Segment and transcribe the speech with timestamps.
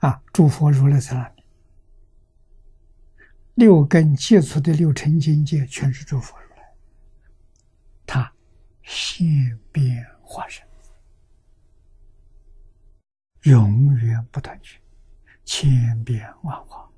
[0.00, 1.42] 啊，诸佛如来在那里，
[3.54, 6.62] 六根接触的六尘境界全是诸佛如来，
[8.06, 8.32] 他
[8.82, 10.64] 现变化身，
[13.42, 14.80] 永远不断去，
[15.44, 16.88] 千变万化。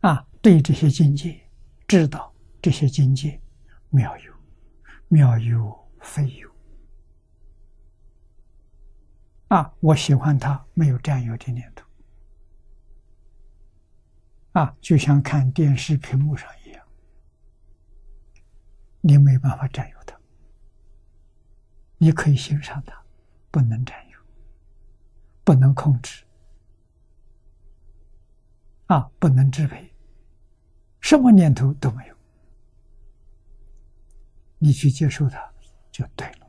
[0.00, 1.40] 啊，对这些境界，
[1.88, 3.40] 知道这些境界
[3.88, 4.32] 妙有，
[5.08, 6.49] 妙有非有。
[9.50, 11.84] 啊，我喜欢他，没有占有的念头。
[14.52, 16.86] 啊，就像看电视屏幕上一样，
[19.00, 20.16] 你没办法占有它，
[21.98, 23.04] 你可以欣赏它，
[23.50, 24.20] 不能占有，
[25.42, 26.24] 不能控制，
[28.86, 29.92] 啊，不能支配，
[31.00, 32.14] 什么念头都没有，
[34.58, 35.52] 你去接受它
[35.90, 36.46] 就对了。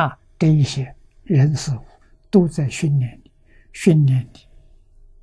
[0.00, 0.18] 啊。
[0.40, 0.94] 这一些
[1.28, 1.84] 人事物
[2.30, 3.30] 都在训练你，
[3.72, 4.40] 训练你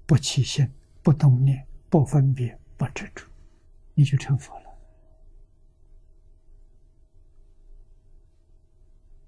[0.05, 0.69] 不起心、
[1.02, 3.25] 不动念、不分别、不执着，
[3.95, 4.66] 你就成佛了。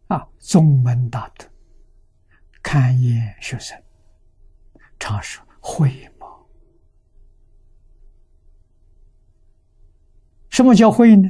[0.10, 1.46] 啊，宗门大德，
[2.62, 3.82] 看言学生，
[5.00, 6.48] 常说慧毛。
[10.50, 11.28] 什么叫慧呢？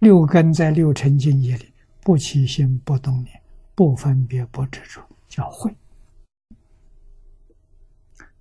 [0.00, 1.72] 六根在六尘境界里。
[2.00, 3.40] 不起心，不动念，
[3.74, 5.74] 不分别，不执着，叫慧。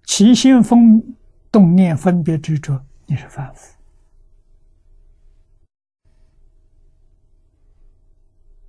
[0.03, 1.15] 起心分
[1.51, 3.73] 动念，分别执着，你是凡夫。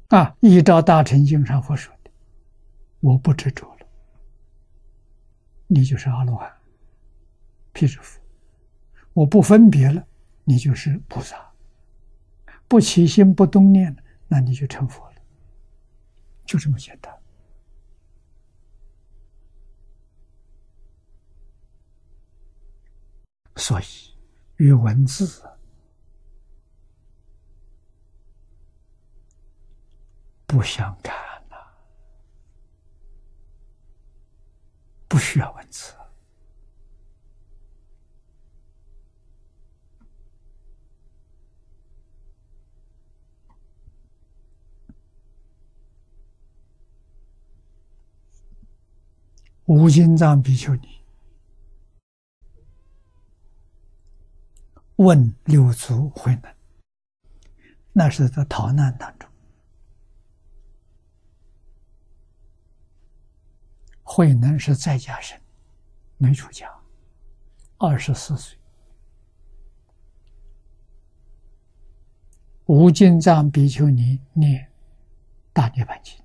[0.08, 2.10] 啊，依照大乘经上所说的，
[3.00, 3.86] 我不执着了，
[5.66, 6.50] 你就是阿罗汉、
[7.72, 8.20] 辟支佛；
[9.12, 10.06] 我不分别了，
[10.44, 11.36] 你就是菩萨。
[12.68, 15.13] 不起心，不动念了那你就成佛了，
[16.54, 17.12] 就这么简单。
[23.56, 23.84] 所以，
[24.58, 25.42] 与文字
[30.46, 31.12] 不相干
[31.50, 31.56] 呐，
[35.08, 35.92] 不需要文字。
[49.66, 51.02] 无尽藏比丘尼
[54.96, 56.54] 问六祖慧能，
[57.92, 59.28] 那是在逃难当中。
[64.02, 65.40] 慧能是在家生，
[66.18, 66.70] 没出家，
[67.78, 68.58] 二十四岁。
[72.66, 74.70] 无尽藏比丘尼念
[75.52, 76.23] 大涅槃经。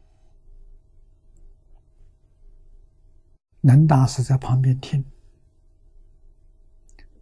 [3.62, 5.04] 能大师在旁边听，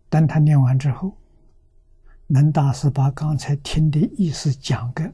[0.10, 1.18] 等他念完之后，
[2.28, 5.12] 能大师把刚才听的意思讲给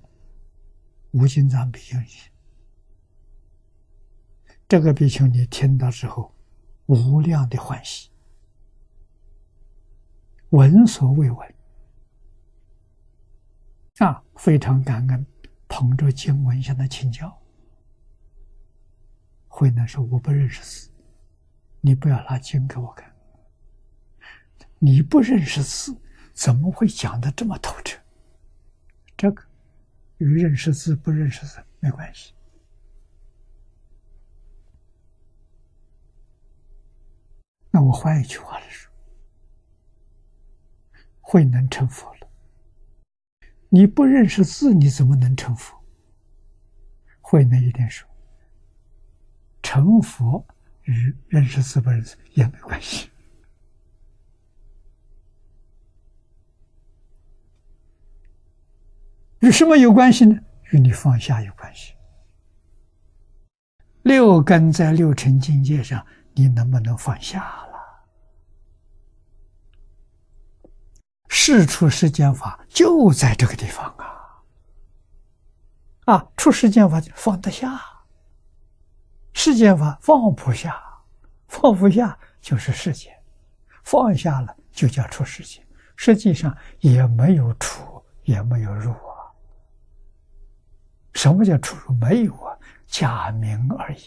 [1.12, 2.08] 吴金藏比丘尼。
[4.68, 6.34] 这个比丘尼听到之后，
[6.88, 8.10] 无量的欢喜，
[10.50, 11.56] 闻所未闻，
[14.00, 15.26] 啊，非常感恩，
[15.68, 17.40] 捧着经文向他请教。
[19.48, 20.90] 慧能说：“我不认识字。”
[21.86, 23.14] 你不要拿经给我看，
[24.80, 25.94] 你不认识字，
[26.34, 28.00] 怎么会讲的这么透彻？
[29.18, 29.44] 这个
[30.20, 32.34] 与认识字不认识字没关系。
[37.70, 38.90] 那我换一句话来说，
[41.20, 42.28] 慧能成佛了。
[43.68, 45.78] 你不认识字，你怎么能成佛？
[47.20, 48.10] 慧能一定说，
[49.62, 50.48] 成佛。
[50.84, 53.10] 与认识字不认识也没关系，
[59.40, 60.40] 与什么有关系呢？
[60.72, 61.94] 与你放下有关系。
[64.02, 67.74] 六根在六尘境界上，你能不能放下了？
[71.30, 74.44] 事出世间法就在这个地方啊！
[76.06, 77.93] 啊，出世间法就放得下。
[79.34, 80.82] 世间法放不下，
[81.48, 83.14] 放不下就是世间，
[83.84, 85.66] 放下了就叫出世间。
[85.96, 89.30] 实际上也没有出，也没有入啊。
[91.14, 91.94] 什么叫出入？
[91.96, 92.58] 没有啊，
[92.88, 94.00] 假名而已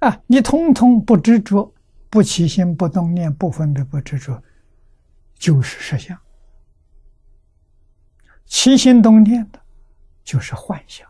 [0.00, 0.08] 啊。
[0.08, 1.72] 啊，你通通不执着，
[2.10, 4.42] 不起心，不动念，不分别，不执着，
[5.34, 6.18] 就是实相。
[8.44, 9.61] 起心动念的。
[10.24, 11.08] 就是幻象。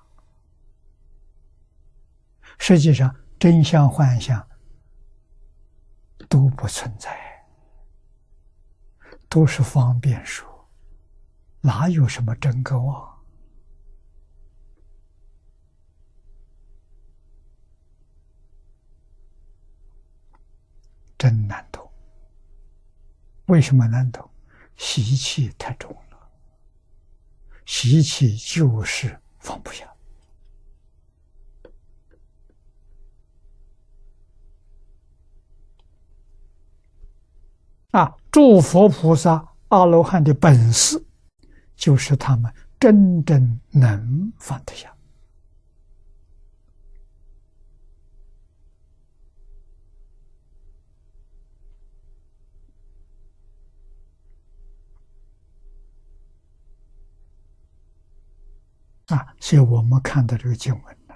[2.58, 4.46] 实际上，真相、幻象
[6.28, 7.44] 都不存在，
[9.28, 10.68] 都是方便说，
[11.60, 13.10] 哪有什么真跟妄？
[21.18, 21.90] 真难懂。
[23.46, 24.28] 为什么难懂？
[24.76, 25.96] 习气太重，
[27.64, 29.88] 习气就是放不下。
[37.92, 41.04] 啊，诸佛菩萨、阿罗汉的本事，
[41.76, 42.50] 就是他们
[42.80, 44.90] 真正能放得下。
[59.14, 61.14] 啊，所以我们看到这个经文呢，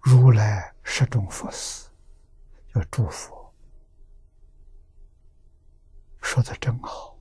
[0.00, 1.90] 如来十种佛事，
[2.74, 3.34] 要祝福，
[6.22, 7.18] 说的真好，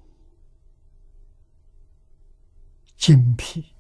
[2.95, 3.75] 精辟、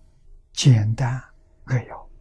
[0.51, 1.23] 简单
[1.67, 2.12] 扼要。